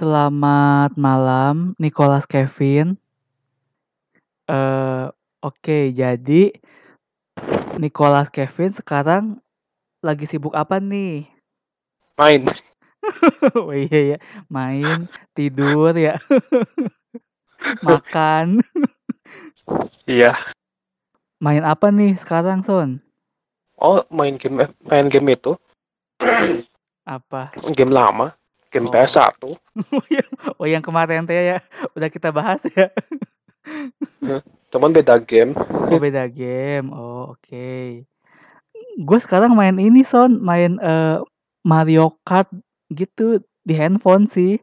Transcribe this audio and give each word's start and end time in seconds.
Selamat 0.00 0.96
malam, 0.96 1.76
Nicholas 1.76 2.24
Kevin. 2.24 2.96
Eee, 4.48 5.12
oke, 5.44 5.78
jadi 5.92 6.56
Nicholas 7.76 8.32
Kevin 8.32 8.72
sekarang 8.72 9.24
lagi 10.00 10.24
sibuk 10.24 10.56
apa 10.56 10.80
nih? 10.80 11.28
Main. 12.16 12.48
Oh 13.60 13.76
iya 13.76 14.16
ya, 14.16 14.18
main, 14.48 15.04
tidur 15.36 15.92
ya. 15.92 16.16
Makan. 17.84 18.64
Iya. 20.08 20.32
Main 21.44 21.60
apa 21.60 21.92
nih 21.92 22.16
sekarang, 22.16 22.64
Son? 22.64 23.04
Oh, 23.76 24.00
main 24.08 24.40
game 24.40 24.64
main 24.80 25.12
game 25.12 25.36
itu. 25.36 25.60
Apa? 27.04 27.52
Game 27.76 27.92
lama, 27.92 28.39
game 28.70 28.86
Oh. 28.86 28.92
PS1. 28.94 29.34
Oh 29.90 30.04
yang 30.06 30.28
oh 30.56 30.66
yang 30.66 30.82
kemarin 30.82 31.26
teh 31.26 31.58
ya, 31.58 31.58
udah 31.98 32.08
kita 32.08 32.30
bahas 32.30 32.62
ya. 32.70 32.88
Cuman 34.70 34.94
beda 34.94 35.18
game. 35.18 35.52
Oh 35.58 35.98
beda 35.98 36.30
game, 36.30 36.94
oh 36.94 37.34
oke. 37.34 38.06
Gue 39.00 39.18
sekarang 39.18 39.58
main 39.58 39.76
ini 39.76 40.06
Son, 40.06 40.38
main 40.38 40.78
eh, 40.78 41.18
Mario 41.66 42.14
Kart 42.22 42.48
gitu 42.94 43.42
di 43.66 43.74
handphone 43.74 44.30
sih. 44.30 44.62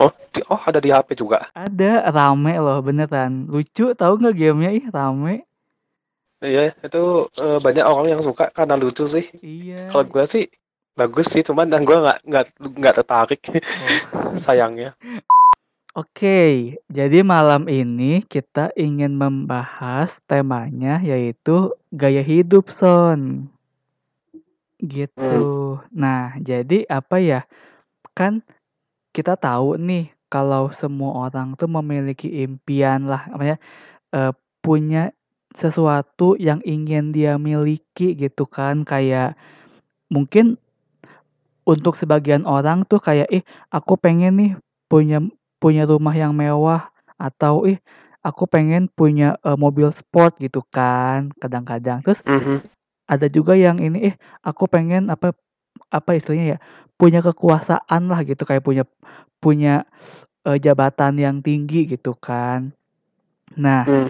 Oh, 0.00 0.08
di, 0.32 0.40
oh 0.48 0.60
ada 0.64 0.80
di 0.80 0.88
HP 0.88 1.20
juga. 1.20 1.52
Ada 1.52 2.08
rame 2.08 2.56
loh 2.56 2.80
beneran. 2.80 3.46
Lucu 3.46 3.92
tahu 3.92 4.18
nggak 4.18 4.34
gamenya 4.36 4.70
ih 4.72 4.86
rame. 4.88 5.44
Iya, 6.42 6.74
itu 6.82 7.30
eh, 7.38 7.58
banyak 7.62 7.84
orang 7.86 8.06
yang 8.18 8.22
suka 8.24 8.50
karena 8.50 8.74
lucu 8.74 9.06
sih. 9.06 9.30
Iya. 9.44 9.92
Kalau 9.92 10.04
gue 10.08 10.24
sih 10.26 10.44
bagus 10.92 11.32
sih, 11.32 11.42
cuman 11.44 11.68
dan 11.68 11.82
gue 11.84 11.96
nggak 11.96 12.18
nggak 12.26 12.46
nggak 12.58 12.94
tertarik. 13.02 13.42
Oh. 14.12 14.36
Sayangnya. 14.38 14.96
Oke, 15.92 16.80
jadi 16.88 17.20
malam 17.20 17.68
ini 17.68 18.24
kita 18.24 18.72
ingin 18.72 19.12
membahas 19.12 20.16
temanya 20.24 21.04
yaitu 21.04 21.76
gaya 21.92 22.24
hidup 22.24 22.72
Son. 22.72 23.52
Gitu. 24.80 25.44
Nah, 25.92 26.32
jadi 26.40 26.88
apa 26.88 27.20
ya? 27.20 27.44
Kan 28.16 28.40
kita 29.12 29.36
tahu 29.36 29.76
nih 29.76 30.08
kalau 30.32 30.72
semua 30.72 31.28
orang 31.28 31.60
tuh 31.60 31.68
memiliki 31.68 32.40
impian 32.40 33.04
lah, 33.04 33.28
namanya 33.28 33.60
eh, 34.16 34.32
punya 34.64 35.12
sesuatu 35.52 36.40
yang 36.40 36.64
ingin 36.64 37.12
dia 37.12 37.36
miliki 37.36 38.16
gitu 38.16 38.48
kan, 38.48 38.88
kayak 38.88 39.36
mungkin 40.08 40.56
untuk 41.62 41.94
sebagian 41.94 42.42
orang 42.42 42.82
tuh 42.86 42.98
kayak 42.98 43.28
ih 43.30 43.44
aku 43.70 43.94
pengen 43.94 44.34
nih 44.38 44.52
punya 44.90 45.22
punya 45.62 45.86
rumah 45.86 46.12
yang 46.12 46.34
mewah 46.34 46.90
atau 47.16 47.64
ih 47.70 47.78
aku 48.22 48.46
pengen 48.46 48.90
punya 48.90 49.38
eh, 49.42 49.58
mobil 49.58 49.90
sport 49.94 50.38
gitu 50.38 50.62
kan 50.66 51.30
kadang-kadang 51.38 52.02
terus 52.02 52.22
Mhm. 52.26 52.62
ada 53.06 53.26
juga 53.26 53.54
yang 53.54 53.78
ini 53.78 54.10
eh 54.10 54.14
aku 54.42 54.66
pengen 54.66 55.10
apa 55.10 55.34
apa 55.90 56.10
istilahnya 56.16 56.56
ya 56.56 56.58
punya 56.98 57.20
kekuasaan 57.20 58.10
lah 58.10 58.22
gitu 58.22 58.42
kayak 58.42 58.62
punya 58.62 58.84
punya 59.38 59.86
eh, 60.46 60.58
jabatan 60.58 61.18
yang 61.18 61.36
tinggi 61.42 61.86
gitu 61.86 62.14
kan 62.14 62.74
nah 63.54 63.84
Hmm. 63.86 64.08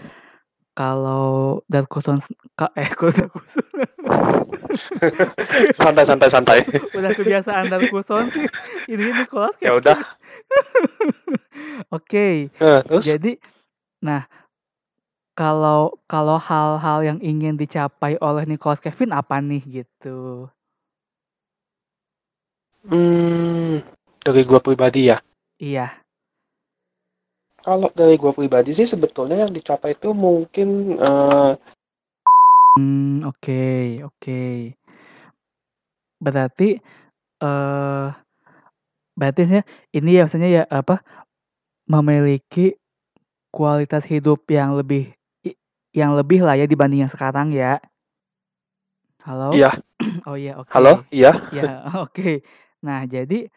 kalau 0.72 1.60
Darkuson 1.68 2.20
eh 2.80 2.88
kok 2.96 3.12
Darkuson 3.12 3.64
Santai 5.76 6.04
santai 6.08 6.28
santai. 6.32 6.58
udah 6.96 7.12
kebiasaan 7.12 7.68
Darkuson 7.68 8.32
sih 8.32 8.46
ini 8.88 9.12
Nicholas 9.12 9.54
Ya 9.60 9.76
udah. 9.76 9.98
oke 11.96 12.28
Nah, 12.60 12.80
terus 12.84 13.04
jadi 13.08 13.36
nah 14.02 14.26
kalau 15.32 15.96
kalau 16.04 16.36
hal-hal 16.36 17.00
yang 17.00 17.18
ingin 17.24 17.56
dicapai 17.56 18.20
oleh 18.20 18.44
Nicholas 18.44 18.80
Kevin 18.84 19.16
apa 19.16 19.40
nih 19.40 19.62
gitu 19.82 20.48
hmm, 22.84 23.80
dari 24.20 24.42
gue 24.44 24.60
pribadi 24.60 25.08
ya. 25.08 25.18
iya 25.56 25.88
Kalau 27.62 27.88
dari 27.94 28.18
gue 28.18 28.32
pribadi 28.34 28.74
sih 28.74 28.90
sebetulnya 28.90 29.46
yang 29.46 29.54
dicapai 29.54 29.94
itu 29.94 30.10
mungkin 30.10 30.98
eh, 30.98 31.52
Hmm, 32.76 33.20
oke, 33.28 33.52
oke. 34.08 34.32
Berarti 36.24 36.68
eh 37.42 38.08
berarti 39.12 39.38
maksudnya 39.44 39.64
ini 39.92 40.10
ya 40.16 40.22
maksudnya 40.24 40.50
ya 40.50 40.62
apa 40.72 41.04
memiliki 41.90 42.80
kualitas 43.52 44.08
hidup 44.08 44.48
yang 44.48 44.72
lebih 44.78 45.12
i- 45.44 45.58
yang 45.92 46.16
lebih 46.16 46.40
lah 46.46 46.56
ya 46.56 46.64
dibanding 46.64 47.04
yang 47.04 47.12
sekarang 47.12 47.52
ya. 47.52 47.80
Halo? 49.24 49.52
Iya. 49.56 49.70
Oh 50.28 50.36
iya, 50.38 50.58
oke. 50.58 50.70
halo, 50.74 51.02
iya. 51.14 51.30
Ya, 51.50 51.82
oke. 52.04 52.42
Nah, 52.82 53.06
jadi 53.06 53.50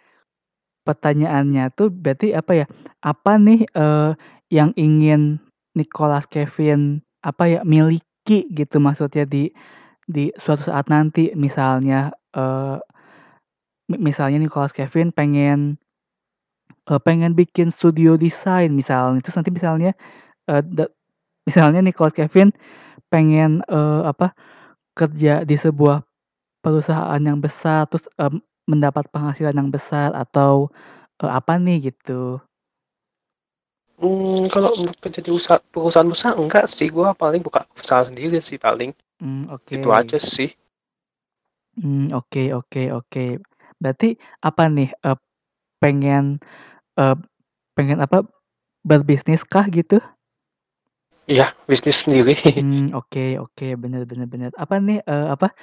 pertanyaannya 0.85 1.73
tuh 1.73 1.89
berarti 1.89 2.33
apa 2.35 2.53
ya? 2.53 2.65
Apa 3.01 3.37
nih 3.41 3.65
eh 3.73 4.11
yang 4.53 4.71
ingin 4.77 5.41
Nicholas 5.77 6.25
Kevin 6.29 7.01
apa 7.25 7.49
ya 7.49 7.59
miliki 7.65 8.05
gitu 8.53 8.77
maksudnya 8.81 9.23
di 9.29 9.51
di 10.09 10.29
suatu 10.37 10.63
saat 10.69 10.87
nanti 10.93 11.33
misalnya 11.37 12.13
mi- 13.89 14.01
misalnya 14.07 14.37
Nicholas 14.41 14.73
Kevin 14.77 15.09
pengen 15.13 15.77
eh, 16.89 17.01
pengen 17.01 17.33
bikin 17.37 17.69
studio 17.73 18.15
desain 18.19 18.69
misalnya 18.73 19.21
terus 19.23 19.37
nanti 19.39 19.51
misalnya 19.53 19.91
eh, 20.51 20.63
da- 20.65 20.93
misalnya 21.47 21.81
Nicholas 21.85 22.15
Kevin 22.15 22.51
pengen 23.13 23.61
eh, 23.69 24.01
apa 24.07 24.33
kerja 24.97 25.43
di 25.47 25.55
sebuah 25.57 26.03
perusahaan 26.63 27.21
yang 27.21 27.39
besar 27.43 27.87
terus 27.89 28.05
em, 28.21 28.41
mendapat 28.69 29.07
penghasilan 29.13 29.55
yang 29.55 29.69
besar 29.73 30.11
atau 30.15 30.69
eh, 31.23 31.31
apa 31.31 31.57
nih 31.61 31.91
gitu. 31.93 32.39
Hmm, 33.95 34.51
kalau 34.51 34.75
untuk 34.75 34.95
kerja 34.99 35.23
di 35.23 35.31
usaha 35.31 35.57
perusahaan 35.71 36.07
besar 36.07 36.35
enggak 36.35 36.67
sih, 36.67 36.91
gue 36.91 37.07
paling 37.15 37.39
buka 37.39 37.63
usaha 37.79 38.03
sendiri 38.03 38.43
sih 38.43 38.59
paling. 38.59 38.91
Hmm, 39.23 39.47
oke. 39.47 39.71
Itu 39.71 39.89
aja 39.95 40.19
sih. 40.19 40.51
Hmm, 41.79 42.11
oke 42.11 42.51
oke 42.55 42.83
oke. 42.91 43.25
Berarti 43.79 44.19
apa 44.43 44.63
nih 44.67 44.91
eh, 44.91 45.17
pengen 45.79 46.43
eh, 46.99 47.15
pengen 47.75 47.99
apa 48.03 48.23
berbisnis 48.83 49.43
kah 49.47 49.67
gitu? 49.71 49.99
Iya, 51.25 51.55
bisnis 51.65 52.03
sendiri. 52.05 52.35
Hmm, 52.61 52.91
oke 52.93 53.39
oke 53.41 53.67
bener 53.79 54.03
bener 54.03 54.27
bener. 54.27 54.51
Apa 54.59 54.77
nih 54.79 54.99
eh, 55.03 55.27
apa 55.31 55.55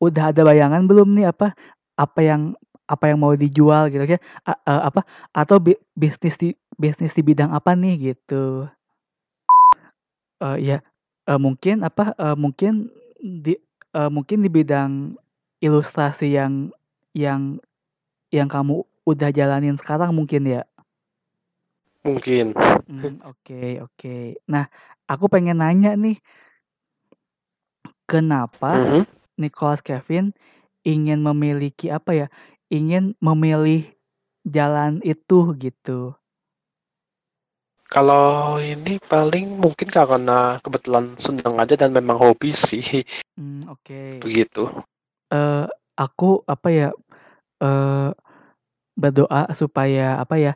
udah 0.00 0.32
ada 0.32 0.42
bayangan 0.46 0.84
belum 0.88 1.12
nih 1.12 1.28
apa 1.30 1.52
apa 1.98 2.20
yang 2.22 2.54
apa 2.88 3.04
yang 3.12 3.18
mau 3.20 3.36
dijual 3.36 3.92
gitu 3.92 4.04
ya? 4.04 4.20
A- 4.48 4.60
eh, 4.64 4.82
apa 4.88 5.04
atau 5.36 5.60
bi- 5.60 5.80
bisnis 5.92 6.36
di 6.40 6.56
bisnis 6.78 7.12
di 7.12 7.22
bidang 7.26 7.50
apa 7.50 7.74
nih 7.74 8.14
gitu? 8.14 8.70
Eh 10.38 10.56
ya 10.62 10.78
eh, 11.26 11.38
mungkin 11.38 11.82
apa 11.82 12.14
eh, 12.14 12.36
mungkin 12.38 12.88
di 13.18 13.58
eh, 13.92 14.10
mungkin 14.10 14.46
di 14.46 14.48
bidang 14.48 15.18
ilustrasi 15.58 16.38
yang 16.38 16.70
yang 17.12 17.58
yang 18.30 18.46
kamu 18.46 18.86
udah 19.02 19.30
jalanin 19.34 19.74
sekarang 19.74 20.14
mungkin 20.14 20.46
ya? 20.46 20.62
Mungkin. 22.06 22.54
Hmm, 22.88 23.20
oke 23.26 23.82
oke. 23.84 24.16
Nah, 24.48 24.70
aku 25.10 25.26
pengen 25.28 25.60
nanya 25.60 25.92
nih, 25.98 26.16
kenapa 28.08 28.78
Mhm. 28.78 29.02
Nicholas 29.36 29.82
Kevin 29.84 30.32
ingin 30.86 31.20
memiliki 31.20 31.90
apa 31.90 32.14
ya? 32.14 32.26
Ingin 32.70 33.18
memilih 33.20 33.88
jalan 34.46 35.02
itu 35.04 35.52
gitu. 35.58 36.14
Kalau 37.88 38.60
ini 38.60 39.00
paling 39.00 39.58
mungkin 39.64 39.88
karena 39.88 40.60
kebetulan 40.60 41.16
senang 41.16 41.56
aja 41.56 41.72
dan 41.72 41.90
memang 41.96 42.20
hobi 42.20 42.52
sih, 42.52 42.84
Hmm, 43.36 43.64
oke. 43.72 44.20
begitu. 44.20 44.68
Eh, 45.32 45.66
aku 45.96 46.44
apa 46.48 46.68
ya? 46.68 46.88
Eh, 47.62 48.10
berdoa 48.98 49.42
supaya 49.56 50.20
apa 50.20 50.36
ya? 50.36 50.52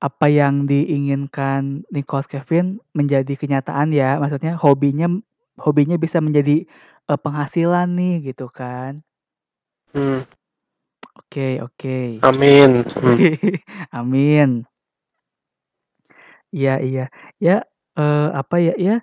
Apa 0.00 0.30
yang 0.30 0.64
diinginkan 0.70 1.84
Nicholas 1.92 2.28
Kevin 2.30 2.80
menjadi 2.96 3.34
kenyataan 3.36 3.92
ya. 3.92 4.16
Maksudnya 4.22 4.56
hobinya 4.56 5.08
hobinya 5.60 5.96
bisa 6.00 6.18
menjadi 6.22 6.64
eh, 7.10 7.18
penghasilan 7.20 7.88
nih 7.98 8.32
gitu 8.32 8.48
kan. 8.52 9.02
Hmm, 9.92 10.22
Oke, 11.18 11.60
oke. 11.60 11.98
amin. 12.24 12.84
Hmm. 13.00 13.18
Amin. 14.00 14.64
Iya, 16.56 16.70
iya. 16.80 17.02
Ya, 17.44 17.52
eh, 17.98 18.26
apa 18.40 18.56
ya? 18.66 18.72
Ya, 18.80 18.94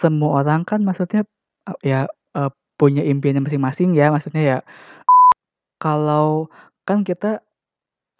semua 0.00 0.30
orang 0.44 0.60
kan 0.68 0.80
maksudnya 0.84 1.24
eh, 1.68 1.76
ya 1.90 1.98
eh, 2.36 2.50
punya 2.76 3.00
impiannya 3.10 3.40
masing-masing 3.46 3.96
ya. 3.96 4.12
Maksudnya 4.12 4.42
ya 4.50 4.56
kalau 5.82 6.48
kan 6.88 7.02
kita 7.06 7.40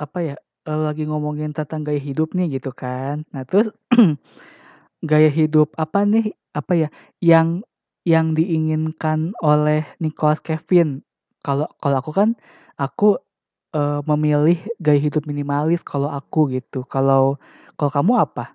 apa 0.00 0.19
ya? 0.25 0.37
eee, 0.69 0.81
lagi 0.81 1.05
ngomongin 1.08 1.52
tentang 1.56 1.82
gaya 1.87 1.99
hidup 2.02 2.32
nih 2.38 2.58
gitu 2.61 2.70
kan. 2.76 3.25
Nah 3.34 3.44
terus 3.49 3.70
gaya 5.11 5.31
hidup 5.32 5.72
apa 5.81 6.05
nih, 6.08 6.34
apa 6.56 6.72
ya, 6.76 6.88
yang 7.25 7.62
yang 8.06 8.32
diinginkan 8.38 9.32
oleh 9.44 9.84
Nicholas 10.02 10.40
Kevin? 10.44 11.02
Kalau 11.44 11.69
kalau 11.82 11.96
aku 12.02 12.12
kan, 12.16 12.31
aku, 12.81 13.19
eee, 13.76 14.00
memilih 14.11 14.58
gaya 14.82 15.00
hidup 15.02 15.25
minimalis 15.31 15.82
kalau 15.87 16.08
aku 16.12 16.50
gitu. 16.55 16.84
Kalau 16.88 17.38
kalau 17.78 17.93
kamu 17.94 18.14
apa? 18.22 18.53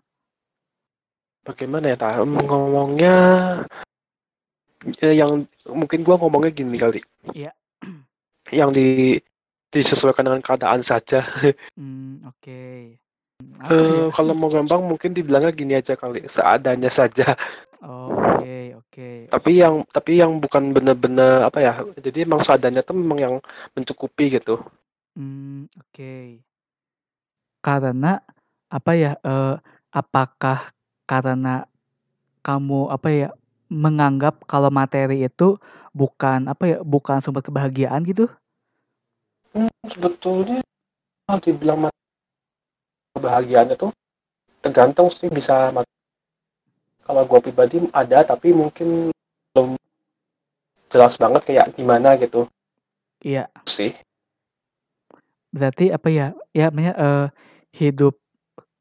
Bagaimana 1.49 1.85
ya, 1.89 1.97
Ta, 1.97 2.21
ngomongnya 2.21 3.15
eee, 5.01 5.17
yang 5.17 5.49
mungkin 5.65 6.05
gua 6.05 6.21
ngomongnya 6.21 6.53
gini 6.53 6.77
kali. 6.77 7.01
Iya. 7.33 7.51
Yang 8.53 8.69
di 8.77 8.85
disesuaikan 9.73 10.29
dengan 10.29 10.45
keadaan 10.45 10.85
saja. 10.85 11.25
Mmm, 11.73 12.21
oke. 12.29 12.61
Apa 13.65 13.81
ya? 13.81 13.81
Eee, 13.81 14.13
kalau 14.13 14.33
mau 14.37 14.49
gampang 14.53 14.81
mungkin 14.85 15.13
dibilangnya 15.17 15.49
gini 15.49 15.73
aja 15.73 15.97
kali, 15.97 16.21
seadanya 16.29 16.93
saja. 16.93 17.33
Oke 17.81 18.75
oke. 18.77 19.09
Tapi 19.31 19.51
yang 19.57 19.81
tapi 19.89 20.19
yang 20.21 20.37
bukan 20.37 20.69
bener-bener 20.75 21.47
apa 21.47 21.59
ya, 21.63 21.73
jadi 21.97 22.29
emang 22.29 22.45
seadanya 22.45 22.85
tuh 22.85 22.93
memang 22.97 23.17
yang 23.17 23.35
mencukupi 23.73 24.37
gitu. 24.37 24.61
Mmm, 25.17 25.65
oke. 25.81 26.13
Karena 27.63 28.19
apa 28.69 28.91
ya, 28.95 29.17
eee, 29.23 29.55
apakah 29.89 30.69
karena 31.09 31.65
kamu 32.45 32.93
apa 32.93 33.09
ya, 33.09 33.29
menganggap 33.73 34.45
kalau 34.45 34.69
materi 34.69 35.25
itu 35.25 35.57
bukan 35.97 36.45
apa 36.45 36.63
ya, 36.69 36.77
bukan 36.85 37.25
sumber 37.25 37.41
kebahagiaan 37.41 38.05
gitu? 38.05 38.29
Sebetulnya 39.89 40.61
kalau 41.25 41.41
dibilang 41.41 41.89
kebahagiaan 43.17 43.73
itu 43.73 43.89
tergantung 44.61 45.09
sih 45.09 45.33
bisa 45.33 45.73
kalau 47.01 47.25
gua 47.25 47.41
pribadi 47.41 47.81
ada, 47.89 48.21
tapi 48.21 48.53
mungkin 48.53 49.09
belum 49.57 49.81
jelas 50.93 51.17
banget 51.17 51.41
kayak 51.49 51.73
gimana 51.73 52.13
gitu. 52.21 52.45
Iya. 53.25 53.49
Sih. 53.65 53.97
Berarti 55.49 55.89
apa 55.89 56.07
ya, 56.13 56.37
ya 56.53 56.69
namanya, 56.69 56.93
eee, 56.93 57.25
hidup 57.73 58.21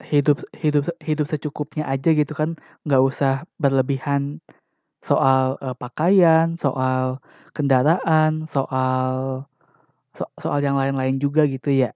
hidup 0.03 0.43
hidup 0.55 0.87
hidup 1.03 1.27
secukupnya 1.31 1.85
aja 1.91 2.11
gitu 2.15 2.33
kan, 2.37 2.55
nggak 2.87 3.03
usah 3.03 3.33
berlebihan 3.63 4.39
soal, 5.05 5.57
eee, 5.63 5.75
pakaian, 5.79 6.55
soal 6.61 7.19
kendaraan, 7.57 8.47
soal 8.51 9.45
so 10.17 10.25
soal 10.43 10.61
yang 10.65 10.77
lain-lain 10.81 11.17
juga 11.23 11.47
gitu 11.49 11.71
ya? 11.73 11.95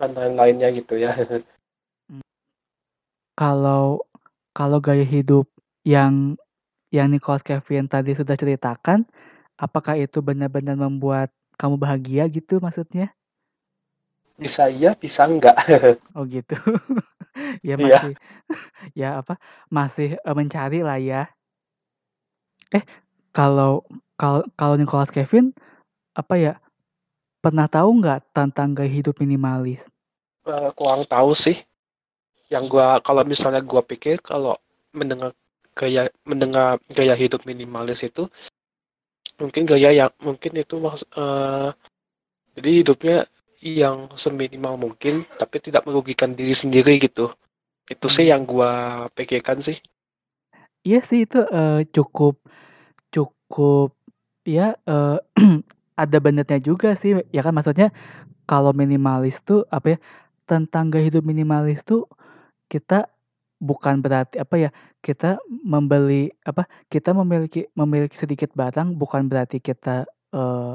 Dan 0.00 0.16
lain-lainnya 0.16 0.68
gitu 0.72 0.96
ya. 0.96 1.12
Mmm. 2.10 2.22
Kalau 3.38 4.02
kalau 4.56 4.78
gaya 4.82 5.06
hidup 5.06 5.46
yang 5.86 6.38
yang 6.94 7.08
Nicholas 7.12 7.42
Kevin 7.46 7.86
tadi 7.90 8.14
sudah 8.16 8.34
ceritakan, 8.38 9.06
apakah 9.60 9.98
itu 10.00 10.20
benar-benar 10.24 10.76
membuat 10.78 11.30
kamu 11.60 11.76
bahagia 11.80 12.24
gitu 12.30 12.58
maksudnya? 12.62 13.14
Bisa 14.40 14.72
iya, 14.72 14.96
bisa 14.96 15.28
enggak. 15.28 15.56
Oh 16.16 16.24
gitu. 16.26 16.56
Ya 17.64 17.78
Iya. 17.78 17.84
masih 18.02 18.12
ya 19.00 19.08
apa, 19.22 19.34
masih, 19.70 20.08
eee, 20.20 20.34
mencari 20.38 20.80
lah 20.84 20.98
ya. 21.00 21.30
Eh, 22.74 22.84
kalau 23.34 23.82
kalau 24.20 24.46
kalau 24.54 24.74
Nicholas 24.78 25.10
Kevin, 25.10 25.50
apa 26.16 26.34
ya, 26.38 26.54
pernah 27.44 27.66
tahu 27.70 28.02
nggak 28.02 28.34
tentang 28.36 28.74
gaya 28.76 28.90
hidup 28.90 29.18
minimalis? 29.22 29.82
Eee, 30.48 30.70
kurang 30.78 31.04
tahu 31.08 31.32
sih. 31.36 31.56
Yang 32.52 32.64
gua 32.72 32.86
kalau 33.04 33.22
misalnya 33.26 33.62
gua 33.64 33.82
pikir 33.84 34.20
kalau 34.22 34.56
mendengar 34.96 35.32
gaya 35.76 36.08
mendengar 36.28 36.78
gaya 36.92 37.14
hidup 37.16 37.44
minimalis 37.48 38.02
itu, 38.06 38.28
mungkin 39.40 39.64
gaya 39.68 39.90
yang 39.94 40.12
mungkin 40.22 40.52
itu 40.58 40.76
maksud 40.80 41.08
eee, 41.16 41.68
jadi 42.58 42.70
hidupnya 42.84 43.18
yang 43.60 44.08
seminimal 44.16 44.76
mungkin, 44.80 45.28
tapi 45.40 45.60
tidak 45.60 45.84
merugikan 45.88 46.32
diri 46.32 46.56
sendiri 46.56 46.96
gitu. 47.00 47.32
Itu 47.90 48.08
sih 48.12 48.28
yang 48.32 48.44
Mmm. 48.44 48.50
gua 48.52 48.72
pikirkan 49.16 49.60
sih. 49.64 49.78
Iya 50.86 50.98
sih 51.04 51.28
itu, 51.28 51.38
eee, 51.52 51.84
cukup 51.92 52.40
cukup 53.14 53.94
ya, 54.46 54.76
eee, 54.88 55.18
ada 56.02 56.18
benernya 56.24 56.58
juga 56.62 56.94
sih, 56.98 57.18
ya 57.34 57.40
kan 57.44 57.52
maksudnya 57.56 57.92
kalau 58.48 58.72
minimalis 58.76 59.40
tuh 59.44 59.64
apa 59.72 59.96
ya, 59.96 59.98
tentang 60.50 60.90
gaya 60.92 61.08
hidup 61.10 61.24
minimalis 61.26 61.82
tuh 61.86 62.06
kita 62.72 63.08
bukan 63.62 64.00
berarti 64.04 64.38
apa 64.42 64.56
ya, 64.68 64.70
kita 65.04 65.40
membeli 65.50 66.32
apa, 66.46 66.66
kita 66.92 67.12
memiliki 67.16 67.68
memiliki 67.78 68.16
sedikit 68.18 68.50
barang 68.56 68.96
bukan 68.98 69.28
berarti 69.32 69.58
kita, 69.62 70.06
eee, 70.34 70.74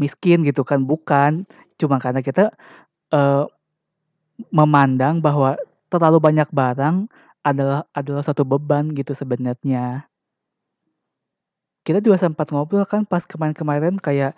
miskin 0.00 0.44
gitu 0.46 0.62
kan, 0.66 0.84
bukan. 0.84 1.44
Cuma 1.80 1.98
karena 2.02 2.20
kita, 2.24 2.52
eee, 3.14 3.44
memandang 4.54 5.20
bahwa 5.24 5.56
terlalu 5.92 6.18
banyak 6.22 6.48
barang 6.52 7.08
adalah 7.46 7.86
adalah 7.96 8.22
suatu 8.26 8.44
beban 8.46 8.92
gitu 8.96 9.12
sebenarnya. 9.16 10.08
Kita 11.86 12.02
juga 12.02 12.18
sempat 12.18 12.50
ngobrol 12.50 12.82
kan 12.82 13.06
pas 13.06 13.22
kemarin-kemarin 13.22 13.94
kayak, 14.02 14.34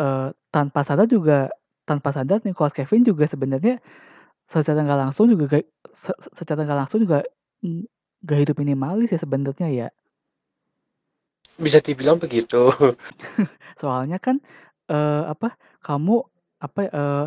eee, 0.00 0.28
tanpa 0.54 0.80
sadar 0.86 1.06
juga 1.10 1.50
tanpa 1.88 2.14
sadar 2.14 2.40
Nicholas 2.46 2.72
Kevin 2.76 3.02
juga 3.06 3.26
sebenarnya 3.26 3.80
secara 4.50 4.82
nggak 4.86 5.00
langsung 5.10 5.26
juga 5.32 5.60
secara 6.36 6.64
nggak 6.66 6.80
langsung 6.86 7.00
juga, 7.04 7.24
mmm, 7.64 7.84
gaya 8.26 8.40
hidup 8.46 8.56
minimalis 8.62 9.12
ya 9.14 9.20
sebenarnya 9.22 9.68
ya. 9.72 9.88
Bisa 11.58 11.78
dibilang 11.82 12.20
begitu. 12.20 12.70
Soalnya 13.80 14.18
kan, 14.20 14.38
eee, 14.90 15.22
apa, 15.32 15.56
kamu 15.82 16.22
apa, 16.60 16.80
eee, 16.88 17.24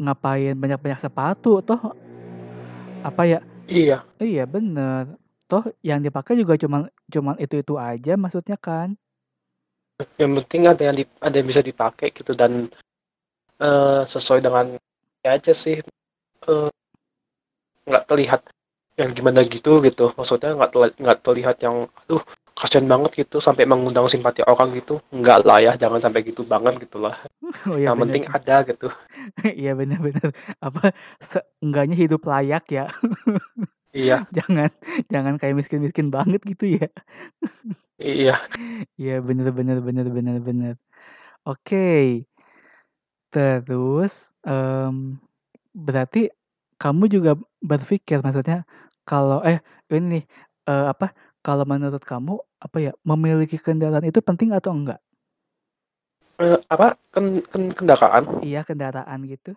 ngapain 0.00 0.54
banyak-banyak 0.56 1.00
sepatu, 1.02 1.60
toh 1.64 1.96
apa 3.04 3.22
ya 3.26 3.40
Iya. 3.66 4.06
iya 4.22 4.44
bener, 4.46 5.18
toh 5.50 5.66
yang 5.82 5.98
dipakai 6.04 6.38
juga 6.38 6.54
cuman 6.54 6.86
cuman 7.10 7.34
itu-itu 7.42 7.74
aja 7.80 8.14
maksudnya 8.14 8.54
kan. 8.58 8.94
Yang 10.20 10.32
penting 10.44 10.62
ada 10.70 10.82
yang 10.86 10.96
di 10.96 11.04
ada 11.24 11.34
yang 11.34 11.48
bisa 11.48 11.62
dipakai 11.64 12.12
gitu 12.14 12.36
dan, 12.36 12.68
eee, 13.60 14.00
sesuai 14.06 14.40
dengan 14.44 14.76
ya 15.24 15.30
aja 15.38 15.52
sih, 15.56 15.80
nggak 17.86 18.04
terlihat 18.10 18.40
yang 19.00 19.10
gimana 19.12 19.40
gitu 19.44 19.82
gitu, 19.84 20.12
maksudnya 20.16 20.54
nggak 20.56 20.70
nggak 21.02 21.18
terlihat 21.26 21.56
yang, 21.62 21.86
aduh 22.06 22.22
kasihan 22.56 22.88
banget 22.88 23.10
gitu 23.26 23.36
sampai 23.38 23.68
mengundang 23.68 24.08
simpati 24.08 24.40
orang 24.48 24.72
gitu, 24.72 24.98
enggak 25.12 25.44
lah 25.44 25.60
ya, 25.60 25.72
jangan 25.76 26.00
sampai 26.00 26.24
gitu 26.24 26.42
banget 26.48 26.80
gitulah. 26.82 27.14
Oh 27.70 27.78
ya 27.78 27.92
Yang 27.92 27.96
bener 27.96 28.02
penting 28.02 28.24
ada 28.32 28.56
gitu. 28.66 28.86
Iya 29.62 29.72
bener, 29.78 29.98
apa, 30.64 30.90
seenggaknya 31.20 31.96
hidup 31.96 32.22
layak 32.26 32.64
ya. 32.72 32.84
Iya. 33.96 34.28
Jangan 34.28 34.68
jangan 35.08 35.34
kayak 35.40 35.56
miskin-miskin 35.56 36.12
banget 36.12 36.44
gitu 36.44 36.68
ya. 36.76 36.88
Iya. 37.96 38.36
Iya 39.00 39.24
bener 39.24 39.48
bener 39.56 39.80
bener 39.80 40.06
bener 40.12 40.36
bener. 40.44 40.74
Oke. 41.48 42.28
Terus, 43.32 44.12
mmm, 44.44 45.16
berarti 45.76 46.28
kamu 46.76 47.04
juga 47.08 47.32
berpikir 47.64 48.20
maksudnya 48.20 48.64
kalau 49.08 49.40
eh, 49.44 49.60
ini 49.92 50.20
nih, 50.20 50.24
eee, 50.68 50.86
apa, 50.92 51.12
kalau 51.46 51.62
menurut 51.62 52.02
kamu, 52.02 52.42
apa 52.58 52.76
ya, 52.82 52.92
memiliki 53.06 53.54
kendaraan 53.62 54.02
itu 54.10 54.18
penting 54.18 54.50
atau 54.50 54.74
enggak? 54.74 54.98
Eee, 56.42 56.58
apa? 56.74 56.98
Ken 57.14 57.38
ken 57.50 57.70
kendaraan? 57.70 58.24
Iya 58.42 58.66
kendaraan 58.66 59.20
gitu. 59.30 59.54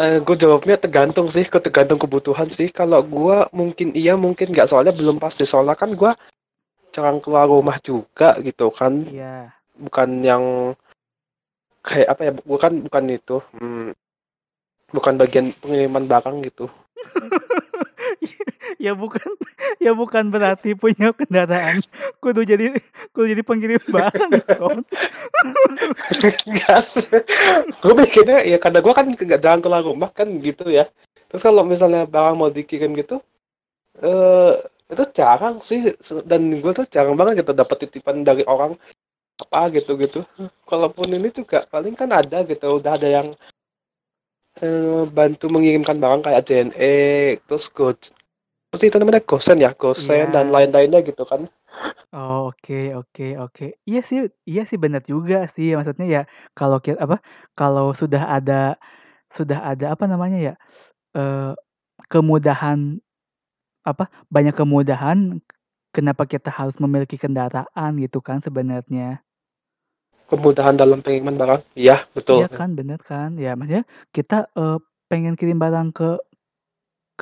Eee, 0.00 0.18
gue 0.26 0.36
jawabnya 0.42 0.76
tergantung 0.80 1.28
sih, 1.30 1.44
tergantung 1.46 2.00
kebutuhan 2.02 2.48
sih. 2.50 2.68
Kalau 2.72 3.00
gua 3.04 3.46
mungkin 3.52 3.92
iya, 3.94 4.18
mungkin 4.18 4.50
nggak, 4.52 4.68
soalnya 4.72 4.92
belum 4.96 5.16
pasti. 5.22 5.44
Soalnya 5.46 5.76
kan 5.78 5.92
gua 6.00 6.12
jarang 6.94 7.18
keluar 7.24 7.46
rumah 7.48 7.78
juga 7.80 8.36
gitu 8.42 8.68
kan. 8.74 9.04
Iya. 9.08 9.52
Bukan 9.76 10.10
yang 10.24 10.44
kayak 11.86 12.08
apa 12.12 12.20
ya, 12.28 12.32
bukan 12.46 12.72
bukan 12.86 13.04
itu, 13.10 13.36
mmm, 13.58 13.90
bukan 14.94 15.14
bagian 15.20 15.46
pengiriman 15.60 16.04
barang 16.06 16.36
gitu. 16.46 16.66
Ya 18.82 18.92
bukan 18.98 19.22
ya 19.84 19.92
bukan 19.94 20.24
berarti 20.34 20.74
punya 20.74 21.14
kendaraan 21.14 21.78
kudu 22.22 22.42
jadi 22.42 22.74
kudu 23.14 23.26
jadi 23.30 23.42
pengirim 23.46 23.82
barang. 23.86 24.32
Enggak 26.50 26.80
sih, 26.82 27.06
gue 27.82 27.94
mikirnya 27.94 28.38
ya 28.46 28.58
karena 28.58 28.78
gue 28.84 28.92
kan 28.94 29.06
nggak 29.08 29.40
jarang 29.42 29.62
keluar 29.62 29.82
rumah 29.86 30.10
kan 30.10 30.28
gitu 30.42 30.66
ya. 30.68 30.84
Terus 31.30 31.42
kalau 31.46 31.62
misalnya 31.64 32.04
barang 32.04 32.36
mau 32.36 32.50
dikirim 32.52 32.92
gitu, 32.98 33.22
eee, 34.02 34.52
itu 34.92 35.04
jarang 35.16 35.56
sih 35.64 35.94
dan 36.28 36.42
gue 36.62 36.72
tuh 36.74 36.86
jarang 36.90 37.16
banget 37.18 37.44
gitu 37.44 37.52
dapat 37.56 37.76
titipan 37.88 38.24
dari 38.26 38.44
orang. 38.48 38.74
apa 39.42 39.74
gitu 39.74 39.98
gitu 39.98 40.20
kalaupun 40.70 41.10
ini 41.18 41.28
juga 41.34 41.66
paling 41.66 41.98
kan 41.98 42.06
ada 42.14 42.46
gitu 42.46 42.78
udah 42.78 42.94
ada 42.94 43.08
yang 43.10 43.28
eh, 44.64 45.02
bantu 45.16 45.44
mengirimkan 45.54 45.96
barang 46.02 46.22
kayak 46.24 46.44
JNE 46.48 46.94
terus 47.46 47.64
go 47.76 47.92
terus 48.72 48.88
itu 48.88 48.96
namanya 48.96 49.20
Gosen 49.20 49.60
ya 49.60 49.70
Gosen 49.76 50.32
Iya. 50.32 50.32
dan 50.34 50.46
lain-lainnya 50.48 51.04
gitu 51.04 51.22
kan 51.28 51.44
Oh, 52.12 52.52
oke 52.52 52.92
oke 52.92 53.26
oke. 53.40 53.66
Iya 53.88 54.00
sih 54.04 54.18
iya 54.44 54.62
sih 54.68 54.76
benar 54.76 55.00
juga 55.08 55.48
sih, 55.48 55.72
maksudnya 55.72 56.04
ya 56.08 56.22
kalau 56.52 56.76
kita 56.84 57.00
apa, 57.00 57.16
kalau 57.56 57.96
sudah 57.96 58.28
ada 58.36 58.76
sudah 59.32 59.64
ada 59.64 59.96
apa 59.96 60.04
namanya 60.04 60.38
ya, 60.40 60.54
eee, 61.16 61.52
kemudahan 62.12 63.00
apa, 63.86 64.08
banyak 64.30 64.54
kemudahan, 64.56 65.40
kenapa 65.96 66.24
kita 66.28 66.50
harus 66.52 66.76
memiliki 66.80 67.16
kendaraan 67.20 67.92
gitu 68.00 68.20
kan 68.24 68.40
sebenarnya. 68.44 69.20
kemudahan 70.30 70.74
dalam 70.80 71.04
pengiriman 71.04 71.36
barang 71.36 71.60
iya 71.76 71.96
betul 72.16 72.40
Iya 72.40 72.48
kan, 72.48 72.72
bener 72.78 73.00
kan. 73.04 73.36
Ya 73.36 73.52
maksudnya 73.58 73.84
kita, 74.16 74.48
eee, 74.56 74.78
pengen 75.12 75.34
kirim 75.36 75.60
barang 75.60 75.92
ke 75.92 76.16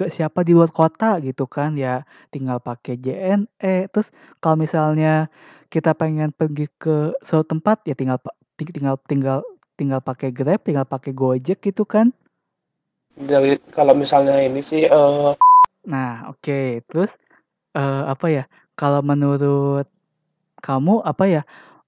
ke 0.00 0.08
siapa 0.08 0.40
di 0.40 0.56
luar 0.56 0.72
kota 0.72 1.20
gitu 1.20 1.44
kan, 1.44 1.76
ya 1.76 2.08
tinggal 2.32 2.56
pakai 2.56 2.96
JNE, 2.96 3.92
terus 3.92 4.08
kalau 4.40 4.56
misalnya 4.56 5.28
kita 5.68 5.92
pengen 5.92 6.32
pergi 6.32 6.72
ke 6.80 7.12
suatu 7.20 7.52
tempat, 7.52 7.84
ya 7.84 7.92
tinggal 7.92 8.16
tinggal 8.56 8.96
tinggal 9.04 9.38
tinggal 9.76 10.00
pakai 10.00 10.32
Grab, 10.32 10.64
tinggal 10.64 10.88
pakai 10.88 11.12
Gojek 11.12 11.60
gitu 11.60 11.84
kan. 11.84 12.16
dari 13.20 13.60
kalau 13.76 13.92
misalnya 13.92 14.40
ini 14.40 14.64
sih 14.64 14.88
eh, 14.88 15.32
Nah, 15.84 16.28
oke. 16.32 16.84
Terus, 16.88 17.12
eee, 17.76 18.02
apa 18.08 18.26
ya, 18.28 18.44
kalau 18.76 19.00
menurut 19.04 19.88
kamu, 20.60 21.00
apa 21.04 21.24
ya, 21.28 21.42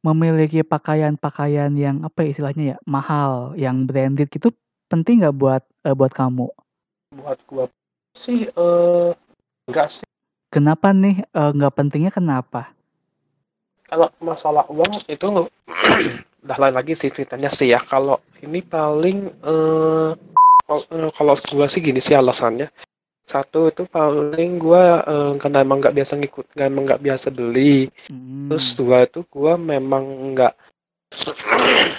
memiliki 0.04 0.64
pakaian-pakaian 0.64 1.72
yang, 1.76 2.04
apa 2.04 2.24
ya 2.24 2.28
istilahnya 2.32 2.64
ya, 2.74 2.78
mahal, 2.88 3.52
yang 3.56 3.84
branded 3.84 4.28
gitu, 4.32 4.52
penting 4.88 5.24
nggak 5.24 5.36
buat, 5.36 5.62
eee, 5.84 5.96
buat 5.96 6.12
kamu? 6.12 6.48
buat 7.12 7.38
gua 7.44 7.66
sih 8.12 8.48
eh 8.48 9.10
enggak 9.66 9.88
sih 9.90 10.06
Kenapa 10.52 10.92
nih, 10.92 11.24
eee, 11.24 11.50
nggak 11.56 11.74
pentingnya 11.74 12.12
kenapa? 12.12 12.68
kalau 13.82 14.08
masalah 14.20 14.64
uang 14.72 15.04
itu 15.04 15.28
udah 16.44 16.56
lain 16.56 16.72
lagi 16.72 16.96
sih 16.96 17.12
ceritanya 17.12 17.52
sih 17.52 17.68
ya 17.68 17.80
kalau 17.80 18.16
ini 18.40 18.64
paling 18.64 19.28
eh 19.28 20.10
kalau- 20.64 21.12
kalau 21.12 21.34
gua 21.52 21.68
sih 21.68 21.84
gini 21.84 22.00
sih 22.00 22.16
alasannya 22.16 22.72
satu 23.22 23.68
itu 23.68 23.84
paling 23.84 24.56
gua 24.56 25.04
eh, 25.04 25.32
karena 25.36 25.60
emang 25.60 25.80
nggak 25.80 25.92
biasa 25.92 26.16
ngikut 26.16 26.46
nggak 26.56 26.68
emang 26.68 26.84
nggak 26.88 27.02
biasa 27.04 27.28
beli 27.28 27.92
terus 28.48 28.66
Mhm. 28.72 28.76
dua 28.80 28.96
itu 29.04 29.20
gua 29.28 29.52
memang 29.60 30.04
nggak 30.32 30.52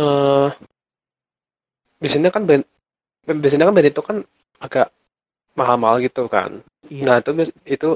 eh 0.00 0.48
biasanya 2.00 2.32
kan 2.32 2.48
biasanya 3.28 3.68
kan 3.68 3.74
band 3.76 3.90
itu 3.92 4.00
kan 4.00 4.16
agak 4.62 4.88
mahal-mahal 5.58 5.98
gitu 6.02 6.26
kan 6.30 6.62
Iya. 6.88 7.04
Nah 7.04 7.14
itu 7.20 7.30
itu 7.68 7.90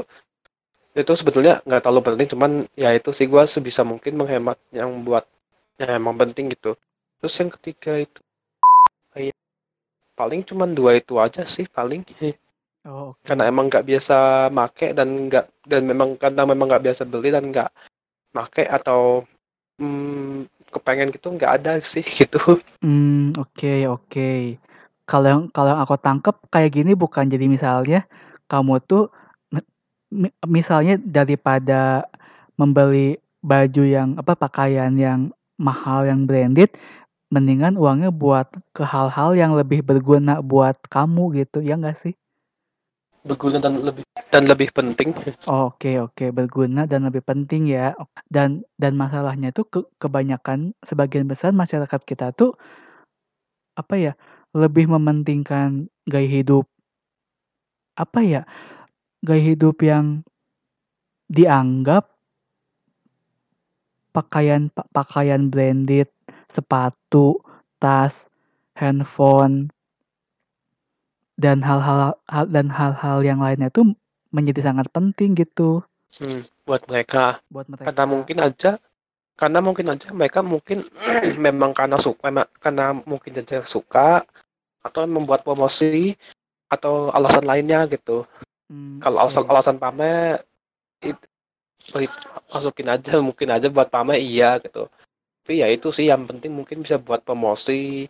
itu 0.92 1.12
sebetulnya 1.16 1.64
nggak 1.64 1.80
terlalu 1.84 2.00
penting, 2.12 2.28
cuman 2.36 2.52
ya 2.76 2.92
itu 2.92 3.10
sih 3.16 3.24
gua 3.24 3.48
sebisa 3.48 3.80
mungkin 3.80 4.12
menghemat 4.20 4.60
yang 4.72 4.90
buat 5.06 5.24
yang 5.80 5.96
emang 6.00 6.16
penting 6.20 6.52
gitu. 6.52 6.76
Terus 7.20 7.34
yang 7.40 7.50
ketiga 7.56 7.92
itu 8.04 8.20
kayak 9.16 9.36
paling 10.18 10.40
cuman 10.44 10.70
dua 10.76 10.98
itu 11.00 11.16
aja 11.20 11.42
sih 11.48 11.66
paling 11.68 12.04
Oh, 12.82 13.14
oke. 13.14 13.22
karena 13.22 13.46
emang 13.46 13.70
nggak 13.70 13.86
biasa 13.86 14.50
make 14.50 14.90
dan 14.98 15.08
nggak 15.30 15.46
dan 15.70 15.82
memang 15.86 16.18
karena 16.18 16.42
memang 16.42 16.66
nggak 16.66 16.84
biasa 16.90 17.02
beli 17.06 17.30
dan 17.30 17.46
nggak 17.54 17.70
make 18.34 18.64
atau 18.66 19.22
hmm, 19.78 20.48
kepengen 20.72 21.14
gitu 21.14 21.28
nggak 21.34 21.52
ada 21.62 21.72
sih 21.82 22.02
gitu. 22.20 22.40
Mmm, 22.82 23.38
oke 23.38 23.74
oke. 23.88 24.30
Kalau 25.06 25.26
yang 25.26 25.42
kalau 25.50 25.74
yang 25.74 25.82
aku 25.82 25.98
tangkep 25.98 26.36
kayak 26.48 26.70
gini 26.72 26.92
bukan 26.94 27.26
jadi 27.26 27.50
misalnya 27.50 28.06
kamu 28.46 28.78
tuh 28.86 29.10
misalnya 30.44 31.00
daripada 31.00 32.06
membeli 32.60 33.16
baju 33.42 33.82
yang 33.82 34.08
apa, 34.20 34.36
pakaian 34.38 34.92
yang 34.94 35.34
mahal, 35.58 36.06
yang 36.06 36.28
branded, 36.28 36.70
mendingan 37.32 37.80
uangnya 37.80 38.12
buat 38.12 38.52
ke 38.76 38.84
hal-hal 38.84 39.34
yang 39.34 39.56
lebih 39.56 39.80
berguna 39.82 40.44
buat 40.44 40.76
kamu 40.86 41.42
gitu, 41.42 41.64
ya 41.64 41.80
nggak 41.80 41.98
sih? 42.04 42.14
Berguna 43.24 43.62
dan 43.62 43.78
lebih 43.80 44.04
dan 44.34 44.44
lebih 44.50 44.68
penting. 44.74 45.14
Oh, 45.46 45.70
oke 45.70 45.90
oke, 46.02 46.34
berguna 46.34 46.84
dan 46.84 47.06
lebih 47.06 47.22
penting 47.22 47.70
ya. 47.70 47.94
Dan 48.28 48.66
dan 48.76 48.98
masalahnya 48.98 49.54
tuh 49.54 49.64
ke 49.64 49.80
kebanyakan 49.96 50.74
sebagian 50.82 51.24
besar 51.30 51.54
masyarakat 51.54 52.00
kita 52.02 52.34
tuh 52.34 52.58
apa 53.78 53.94
ya, 53.96 54.12
lebih 54.52 54.88
mementingkan 54.88 55.88
gaya 56.04 56.28
hidup 56.28 56.68
apa 57.92 58.20
ya, 58.24 58.42
gaya 59.20 59.42
hidup 59.52 59.84
yang 59.84 60.24
dianggap 61.28 62.08
pakaian 64.12 64.68
pa 64.68 64.84
pakaian 64.92 65.48
branded, 65.48 66.08
sepatu, 66.52 67.40
tas, 67.80 68.28
handphone 68.76 69.72
dan 71.40 71.64
hal-hal 71.64 72.12
hal 72.28 72.44
dan 72.52 72.68
hal-hal 72.68 73.24
yang 73.24 73.40
lainnya 73.40 73.72
tuh 73.72 73.96
menjadi 74.32 74.72
sangat 74.72 74.88
penting 74.92 75.36
gitu 75.36 75.84
Hmm, 76.20 76.44
buat 76.68 76.84
mereka. 76.92 77.40
buat 77.48 77.64
mereka. 77.72 77.88
Karena 77.88 78.04
mungkin 78.04 78.36
aja 78.44 78.76
karena 79.40 79.58
mungkin 79.64 79.86
aja 79.92 80.08
mereka 80.14 80.40
mungkin 80.44 80.84
memang 81.46 81.72
karena 81.74 81.96
suka 81.98 82.20
memang 82.30 82.48
karena 82.62 82.86
mungkin 83.06 83.32
aja 83.40 83.64
suka 83.66 84.22
atau 84.86 85.02
membuat 85.06 85.42
promosi 85.46 86.14
atau 86.70 87.10
alasan 87.12 87.44
lainnya 87.46 87.84
gitu. 87.90 88.24
Mmm, 88.70 89.00
Kalau 89.02 89.18
alasan 89.22 89.44
oke. 89.44 89.50
alasan 89.52 89.76
pamer 89.82 90.42
it, 91.02 91.18
it- 91.98 92.20
masukin 92.52 92.88
aja 92.94 93.18
mungkin 93.22 93.48
aja 93.54 93.68
buat 93.72 93.88
pamer 93.90 94.18
iya 94.20 94.58
gitu. 94.62 94.88
Tapi 95.42 95.54
ya 95.62 95.68
itu 95.72 95.88
sih 95.90 96.06
yang 96.10 96.22
penting 96.28 96.52
mungkin 96.54 96.82
bisa 96.84 96.96
buat 97.02 97.22
promosi 97.26 98.06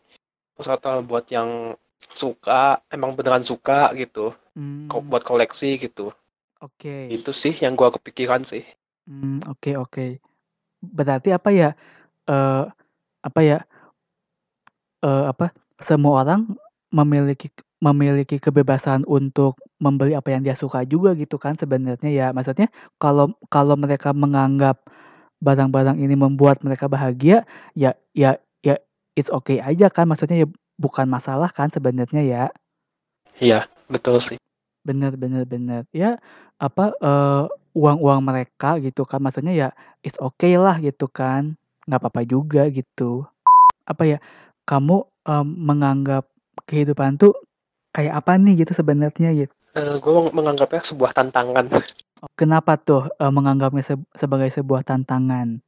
terus 0.56 0.68
atau 0.68 1.00
buat 1.04 1.24
yang 1.32 1.74
suka 2.12 2.82
emang 2.92 3.14
beneran 3.16 3.44
suka 3.46 3.90
gitu 3.96 4.34
Mmm, 4.58 4.88
buat 5.08 5.24
koleksi 5.24 5.80
gitu. 5.80 6.12
oke. 6.60 6.96
Itu 7.08 7.30
sih 7.32 7.54
yang 7.64 7.74
gua 7.78 7.90
kepikiran 7.94 8.42
sih. 8.44 8.64
Oke 9.48 9.76
oke. 9.76 10.20
Berarti 10.82 11.30
apa 11.30 11.48
ya, 11.54 11.70
eee, 12.26 12.64
apa 13.22 13.40
ya 13.42 13.58
eee, 15.02 15.24
apa, 15.30 15.50
semua 15.82 16.22
orang 16.26 16.46
memiliki 16.94 17.50
memiliki 17.82 18.38
kebebasan 18.38 19.02
untuk 19.10 19.58
membeli 19.82 20.14
apa 20.14 20.30
yang 20.30 20.46
dia 20.46 20.54
suka 20.54 20.86
juga 20.86 21.14
gitu 21.18 21.34
kan 21.38 21.58
sebenarnya 21.58 22.10
ya. 22.10 22.26
Maksudnya 22.30 22.70
kalau 23.02 23.34
kalau 23.50 23.74
mereka 23.74 24.14
menganggap 24.14 24.86
barang-barang 25.42 25.98
ini 25.98 26.14
membuat 26.14 26.62
mereka 26.62 26.86
bahagia, 26.86 27.42
ya 27.74 27.94
ya 28.14 28.38
ya 28.62 28.78
it's 29.18 29.30
okay 29.34 29.58
aja 29.58 29.90
kan, 29.90 30.06
maksudnya 30.06 30.46
ya 30.46 30.48
bukan 30.78 31.10
masalah 31.10 31.50
kan 31.50 31.70
sebenarnya 31.74 32.22
ya. 32.22 32.44
Iya, 33.42 33.66
betul 33.90 34.22
sih. 34.22 34.38
Bener 34.86 35.14
bener 35.14 35.46
bener. 35.46 35.86
Ya, 35.94 36.18
apa, 36.58 36.90
eee, 36.98 37.44
uang-uang 37.78 38.20
mereka 38.26 38.76
gitu 38.82 39.06
kan, 39.06 39.22
maksudnya 39.22 39.54
ya 39.54 39.68
it's 40.02 40.18
okay 40.18 40.58
lah 40.58 40.76
gitu 40.82 41.06
kan, 41.06 41.54
nggak 41.86 42.00
apa-apa 42.02 42.22
juga 42.26 42.66
gitu. 42.68 43.22
Apa 43.86 44.04
ya, 44.06 44.18
kamu, 44.66 45.06
mmm, 45.26 45.46
menganggap 45.68 46.24
kehidupan 46.70 47.18
tuh 47.22 47.34
kayak 47.94 48.18
apa 48.24 48.38
nih 48.40 48.66
gitu 48.66 48.72
sebenarnya 48.78 49.30
gitu? 49.46 49.54
Eee, 49.78 49.96
gua 50.02 50.28
menganggapnya 50.34 50.82
sebuah 50.86 51.12
tantangan. 51.16 51.66
Kenapa 52.40 52.78
tuh, 52.80 53.10
eee, 53.22 53.32
menganggapnya 53.34 53.84
seb 53.86 54.00
sebagai 54.18 54.50
sebuah 54.54 54.82
tantangan? 54.86 55.60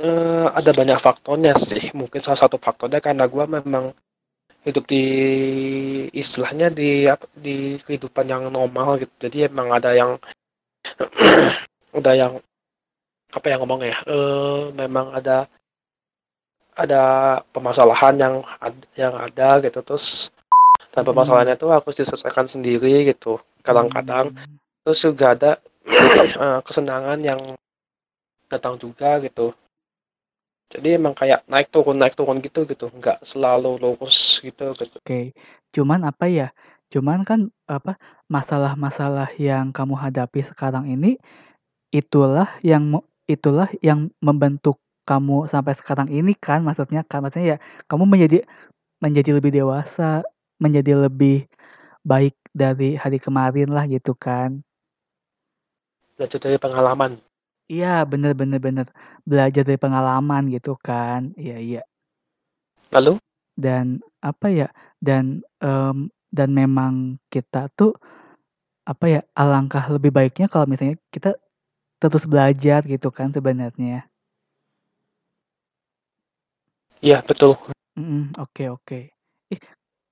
Eee, 0.00 0.46
ada 0.50 0.70
banyak 0.74 0.98
faktornya 0.98 1.54
sih. 1.60 1.92
Mungkin 1.94 2.20
salah 2.24 2.40
satu 2.48 2.56
faktornya 2.58 2.98
karena 3.04 3.26
gua 3.30 3.46
memang 3.46 3.94
hidup 4.64 4.84
di 4.88 5.04
istilahnya 6.12 6.68
di 6.72 7.06
di 7.36 7.76
kehidupan 7.84 8.26
yang 8.28 8.42
normal 8.48 8.96
gitu. 9.02 9.12
Jadi 9.28 9.48
emang 9.50 9.68
ada 9.72 9.90
yang 9.94 10.16
ada 11.98 12.12
yang 12.16 12.32
apa 13.34 13.46
ya 13.50 13.56
ngomongnya 13.60 13.88
ya, 13.94 13.98
eee, 14.10 14.62
memang 14.76 15.06
ada 15.14 15.46
ada 16.74 17.02
permasalahan 17.54 18.14
yang 18.18 18.34
yang 18.98 19.14
ada 19.14 19.62
gitu, 19.62 19.78
terus 19.86 20.34
dan 20.94 21.02
Mhm. 21.04 21.08
permasalahannya 21.12 21.56
itu 21.58 21.68
harus 21.70 21.94
diselesaikan 21.96 22.46
sendiri 22.50 23.06
gitu, 23.10 23.38
kadang-kadang. 23.66 24.32
Mmm. 24.34 24.58
Terus 24.86 25.00
juga 25.06 25.26
ada, 25.36 25.52
eee, 25.86 26.58
kesenangan 26.66 27.20
yang 27.22 27.40
datang 28.52 28.76
juga 28.80 29.18
gitu. 29.24 29.52
Jadi 30.72 30.88
emang 30.96 31.12
kayak 31.12 31.44
naik 31.46 31.68
turun 31.68 32.00
naik 32.00 32.16
turun 32.16 32.40
gitu 32.40 32.64
gitu, 32.64 32.88
nggak 32.88 33.20
selalu 33.20 33.76
lurus 33.78 34.40
gitu 34.40 34.72
gitu. 34.78 34.96
Oke. 35.04 35.36
Cuman 35.74 36.06
apa 36.08 36.24
ya, 36.30 36.48
cuman 36.88 37.26
kan 37.26 37.50
apa, 37.68 38.00
masalah-masalah 38.30 39.34
yang 39.36 39.70
kamu 39.70 39.94
hadapi 39.98 40.40
sekarang 40.46 40.88
ini, 40.88 41.20
itulah 41.94 42.48
yang 42.64 43.02
itulah 43.28 43.68
yang 43.84 44.10
membentuk 44.18 44.80
kamu 45.04 45.46
sampai 45.52 45.76
sekarang 45.76 46.08
ini 46.08 46.32
kan 46.32 46.64
maksudnya 46.64 47.04
kan 47.04 47.20
maksudnya 47.20 47.56
ya 47.56 47.58
kamu 47.88 48.08
menjadi 48.08 48.38
menjadi 49.04 49.30
lebih 49.36 49.52
dewasa, 49.52 50.24
menjadi 50.56 50.96
lebih 51.08 51.44
baik 52.04 52.32
dari 52.56 52.96
hari 52.96 53.20
kemarin 53.20 53.68
lah 53.68 53.84
gitu 53.84 54.16
kan. 54.16 54.64
Belajar 56.16 56.38
dari 56.40 56.56
pengalaman. 56.56 57.20
Iya, 57.72 58.04
bener 58.04 58.32
bener 58.36 58.60
bener. 58.60 58.86
Belajar 59.24 59.64
dari 59.64 59.80
pengalaman 59.80 60.52
gitu 60.52 60.76
kan. 60.76 61.32
Iya 61.40 61.56
iya. 61.60 61.82
Lalu? 62.92 63.16
Dan 63.56 64.04
apa 64.20 64.46
ya? 64.52 64.68
Dan 65.00 65.40
um, 65.64 66.12
dan 66.28 66.52
memang 66.52 67.16
kita 67.32 67.72
tuh 67.72 67.96
apa 68.84 69.04
ya? 69.08 69.20
Alangkah 69.32 69.84
lebih 69.88 70.12
baiknya 70.12 70.46
kalau 70.52 70.68
misalnya 70.68 71.00
kita 71.08 71.40
terus 71.96 72.28
belajar 72.28 72.84
gitu 72.84 73.08
kan 73.08 73.32
sebenarnya. 73.32 74.04
Iya, 77.00 77.24
betul. 77.24 77.56
Mm, 77.96 78.36
oke 78.36 78.64
oke. 78.76 78.98
Ih, 79.52 79.60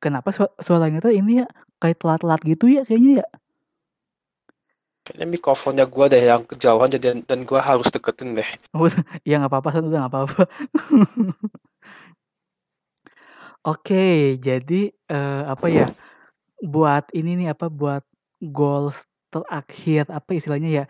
kenapa 0.01 0.33
su 0.33 0.45
suaranya 0.61 1.05
tuh 1.05 1.13
ini 1.13 1.45
ya 1.45 1.47
kayak 1.81 2.01
telat-telat 2.01 2.41
gitu 2.49 2.65
ya 2.69 2.83
kayaknya 2.89 3.13
ya? 3.21 3.27
Kayaknya 5.03 5.27
mikrofonnya 5.27 5.85
gua 5.91 6.07
deh 6.07 6.23
yang 6.23 6.47
kejauhan 6.47 6.87
jadi 6.87 7.19
dan 7.27 7.43
gua 7.43 7.59
harus 7.59 7.91
deketin 7.91 8.39
deh. 8.39 8.47
Oh, 8.71 8.87
ya 9.29 9.43
nggak 9.43 9.51
apa-apa 9.51 9.83
udah 9.83 10.01
nggak 10.07 10.13
apa-apa. 10.15 10.43
Oke, 13.63 14.39
jadi, 14.43 14.91
uh, 15.07 15.55
apa 15.55 15.71
ya, 15.71 15.87
buat 16.59 17.07
ini 17.15 17.39
nih, 17.39 17.55
apa, 17.55 17.71
buat 17.71 18.03
goals 18.43 19.07
terakhir, 19.31 20.11
apa 20.11 20.31
istilahnya 20.35 20.83
ya, 20.83 20.85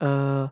uh, 0.00 0.48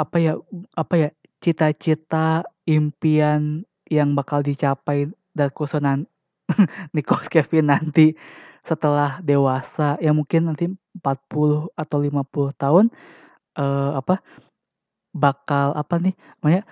apa 0.00 0.16
ya 0.16 0.40
apa 0.72 0.94
ya, 0.96 1.08
cita-cita, 1.44 2.48
impian 2.64 3.68
yang 3.92 4.16
bakal 4.16 4.40
dicapai 4.40 5.12
dan 5.36 5.52
Kusunan 5.52 6.08
Nicholas 6.96 7.28
Kevin 7.28 7.68
nanti 7.68 8.16
setelah 8.64 9.20
dewasa, 9.20 10.00
ya 10.00 10.10
mungkin 10.16 10.48
nanti 10.48 10.72
40 10.98 11.68
atau 11.76 11.98
50 12.00 12.56
tahun, 12.56 12.84
uh, 13.60 14.00
apa, 14.00 14.24
bakal 15.14 15.70
apa 15.78 15.94
nih 16.02 16.14
namanya 16.42 16.66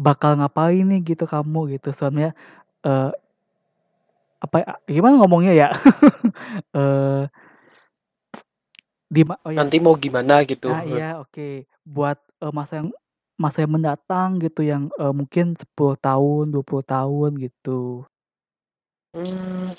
bakal 0.00 0.32
ngapain 0.40 0.84
nih 0.88 1.12
gitu 1.12 1.28
kamu 1.28 1.76
gitu 1.76 1.92
soalnya 1.92 2.32
uh, 2.88 3.12
apa 4.40 4.56
ya, 4.64 4.74
gimana 4.88 5.20
ngomongnya 5.20 5.52
ya 5.52 5.68
uh, 6.72 7.28
di 9.12 9.22
oh 9.22 9.52
ya. 9.52 9.60
nanti 9.60 9.76
mau 9.78 9.94
gimana 9.94 10.42
gitu 10.48 10.72
nah 10.72 10.82
iya 10.84 11.20
oke 11.20 11.32
okay. 11.32 11.54
buat 11.84 12.16
uh, 12.40 12.52
masa 12.52 12.80
yang 12.80 12.88
masa 13.36 13.64
yang 13.64 13.76
mendatang 13.76 14.40
gitu 14.40 14.64
yang 14.64 14.88
uh, 14.96 15.12
mungkin 15.12 15.52
10 15.52 15.76
tahun 16.00 16.44
20 16.52 16.64
tahun 16.64 17.30
gitu 17.36 18.08
hmm, 19.12 19.76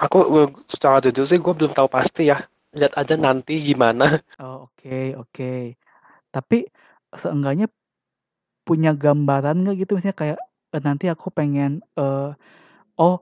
aku 0.00 0.48
secara 0.64 1.04
jujur 1.04 1.28
sih 1.28 1.36
gue 1.36 1.52
belum 1.52 1.76
tahu 1.76 1.88
pasti 1.92 2.32
ya 2.32 2.40
lihat 2.72 2.96
aja 2.96 3.20
nanti 3.20 3.60
gimana 3.60 4.16
oh 4.40 4.66
oke 4.66 4.80
okay, 4.80 5.06
oke 5.12 5.28
okay. 5.28 5.62
tapi 6.32 6.64
seenggaknya 7.12 7.68
punya 8.64 8.96
gambaran 8.96 9.66
nggak 9.66 9.84
gitu 9.84 10.00
misalnya 10.00 10.16
kayak 10.16 10.38
uh, 10.72 10.82
nanti 10.82 11.10
aku 11.12 11.28
pengen 11.28 11.84
uh, 12.00 12.32
oh 12.96 13.20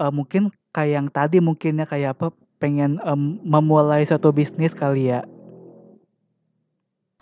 uh, 0.00 0.12
mungkin 0.14 0.54
kayak 0.72 0.92
yang 0.94 1.08
tadi 1.12 1.42
mungkinnya 1.42 1.84
kayak 1.84 2.16
apa 2.16 2.32
pengen 2.62 3.02
um, 3.04 3.42
memulai 3.42 4.06
suatu 4.06 4.32
bisnis 4.32 4.72
kali 4.72 5.12
ya 5.12 5.26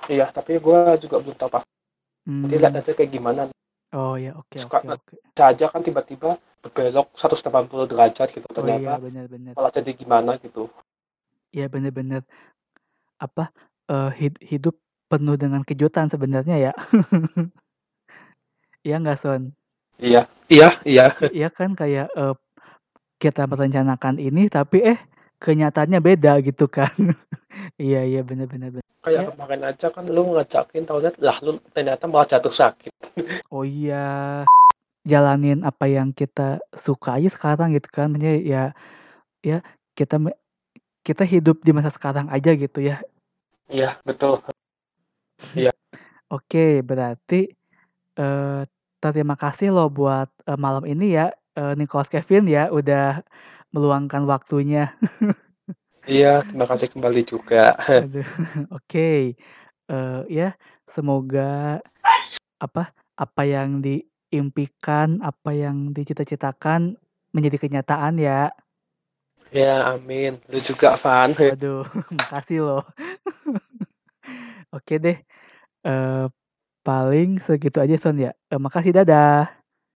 iya 0.06 0.30
tapi 0.30 0.60
gue 0.60 0.78
juga 1.02 1.18
belum 1.18 1.36
tahu 1.36 1.50
pasti 1.50 1.72
hmm. 2.28 2.42
jadi 2.46 2.56
lihat 2.60 2.74
aja 2.84 2.92
kayak 2.92 3.10
gimana 3.10 3.40
oh 3.96 4.14
ya 4.20 4.36
oke 4.36 4.52
okay, 4.52 4.60
oke 4.62 4.76
okay, 4.76 4.88
okay. 4.92 5.16
saja 5.32 5.66
kan 5.72 5.80
tiba-tiba 5.80 6.36
berbelok 6.66 7.14
180 7.14 7.90
derajat 7.90 8.28
gitu 8.34 8.46
ternyata 8.50 8.98
oh, 8.98 8.98
iya, 8.98 9.02
bener, 9.02 9.24
bener. 9.30 9.52
malah 9.54 9.72
jadi 9.72 9.90
gimana 9.94 10.36
gitu 10.42 10.66
iya 11.54 11.70
bener-bener 11.70 12.26
apa 13.16 13.48
uh, 13.88 14.10
hidup 14.42 14.76
penuh 15.06 15.38
dengan 15.38 15.62
kejutan 15.62 16.10
sebenarnya 16.10 16.70
ya. 16.70 16.72
Iya 18.86 19.02
nggak 19.02 19.18
Son? 19.18 19.50
Iya, 19.98 20.30
iya, 20.46 20.78
iya. 20.86 21.10
Iya 21.34 21.50
kan 21.50 21.74
kayak 21.74 22.06
uh, 22.14 22.38
kita 23.18 23.50
merencanakan 23.50 24.22
ini 24.22 24.46
tapi 24.46 24.78
eh 24.94 24.98
kenyataannya 25.42 25.98
beda 25.98 26.38
gitu 26.46 26.70
kan. 26.70 26.94
iya 27.82 28.06
iya 28.06 28.22
benar-benar. 28.22 28.78
Kayak 29.02 29.26
ya. 29.26 29.30
kemarin 29.34 29.62
aja 29.66 29.86
kan 29.90 30.06
lu 30.06 30.38
ngajakin 30.38 30.86
tahunya 30.86 31.10
lah 31.18 31.34
lu 31.42 31.58
ternyata 31.74 32.06
malah 32.06 32.30
jatuh 32.30 32.54
sakit. 32.54 32.94
oh 33.50 33.66
iya. 33.66 34.46
Jalanin 35.06 35.62
apa 35.62 35.86
yang 35.86 36.10
kita 36.10 36.58
suka 36.74 37.22
aja 37.22 37.30
sekarang 37.30 37.70
gitu 37.78 37.88
kan. 37.94 38.10
Maksudnya 38.10 38.34
ya 38.42 38.62
ya 39.46 39.56
kita 39.94 40.18
kita 41.06 41.22
hidup 41.22 41.62
di 41.62 41.70
masa 41.70 41.94
sekarang 41.94 42.26
aja 42.34 42.50
gitu 42.58 42.82
ya. 42.82 42.98
Iya, 43.70 43.98
betul. 44.02 44.42
Iya. 45.54 45.70
Oke, 46.36 46.82
berarti, 46.82 47.54
uh, 48.18 48.66
terima 48.98 49.38
kasih 49.38 49.70
loh 49.70 49.86
buat, 49.86 50.26
uh, 50.50 50.58
malam 50.58 50.82
ini 50.82 51.14
ya, 51.14 51.30
uh, 51.54 51.78
Nicholas 51.78 52.10
Kevin 52.10 52.50
ya, 52.50 52.66
udah 52.74 53.22
meluangkan 53.70 54.26
waktunya. 54.26 54.90
Iya, 56.06 56.46
terima 56.46 56.70
kasih 56.70 56.86
kembali 56.94 57.26
juga. 57.26 57.74
Oke, 58.78 59.34
uh, 59.90 60.22
ya 60.30 60.54
semoga 60.86 61.82
apa 62.62 62.94
apa 63.18 63.42
yang 63.42 63.82
diimpikan, 64.36 65.24
apa 65.24 65.56
yang 65.56 65.96
dicita-citakan 65.96 67.00
menjadi 67.32 67.56
kenyataan 67.56 68.20
ya. 68.20 68.52
Ya, 69.48 69.96
amin. 69.96 70.36
Lu 70.52 70.60
juga, 70.60 71.00
Van. 71.00 71.32
Waduh, 71.40 71.88
makasih 72.20 72.60
loh. 72.60 72.84
Oke 74.76 75.00
deh, 75.00 75.16
uh, 75.88 76.28
paling 76.84 77.40
segitu 77.40 77.80
aja 77.80 77.96
Son 77.96 78.20
ya, 78.20 78.36
uh, 78.52 78.60
makasih, 78.60 78.92
dadah. 78.92 79.55